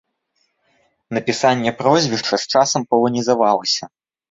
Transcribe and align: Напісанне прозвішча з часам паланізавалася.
Напісанне 1.17 1.69
прозвішча 1.83 2.35
з 2.47 2.57
часам 2.57 2.81
паланізавалася. 2.91 3.83